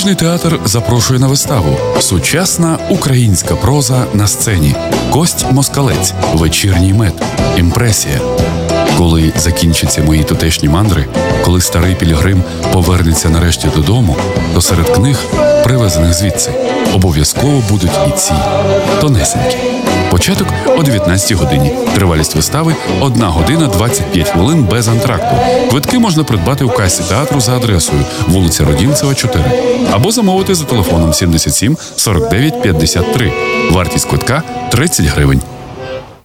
Молодіжний 0.00 0.30
театр 0.30 0.60
запрошує 0.64 1.20
на 1.20 1.26
виставу 1.26 1.76
Сучасна 2.00 2.78
українська 2.90 3.54
проза 3.56 4.06
на 4.14 4.26
сцені. 4.26 4.74
Кость 5.10 5.46
Москалець, 5.52 6.14
вечірній 6.34 6.92
мед, 6.92 7.22
імпресія. 7.56 8.20
Коли 8.98 9.32
закінчаться 9.36 10.02
мої 10.02 10.24
тутешні 10.24 10.68
мандри, 10.68 11.06
коли 11.44 11.60
старий 11.60 11.94
пілігрим 11.94 12.42
повернеться 12.72 13.28
нарешті 13.28 13.68
додому, 13.76 14.16
то 14.54 14.60
серед 14.60 14.88
книг, 14.88 15.18
привезених 15.70 16.14
звідси, 16.14 16.50
обов'язково 16.94 17.62
будуть 17.68 17.90
і 18.08 18.10
ці 18.10 18.32
тонесенькі. 19.00 19.56
Початок 20.10 20.48
о 20.66 20.82
19 20.82 21.32
годині. 21.32 21.72
Тривалість 21.94 22.34
вистави 22.34 22.74
1 23.00 23.22
година 23.22 23.66
25 23.66 24.28
хвилин 24.28 24.64
без 24.64 24.88
антракту. 24.88 25.36
Квитки 25.70 25.98
можна 25.98 26.24
придбати 26.24 26.64
у 26.64 26.68
касі 26.68 27.02
театру 27.08 27.40
за 27.40 27.56
адресою 27.56 28.04
вулиця 28.28 28.64
Родінцева, 28.64 29.14
4 29.14 29.44
або 29.92 30.10
замовити 30.10 30.54
за 30.54 30.64
телефоном 30.64 31.14
77 31.14 31.76
49 31.96 32.62
53. 32.62 33.32
Вартість 33.70 34.08
квитка 34.08 34.42
30 34.70 35.06
гривень. 35.06 35.42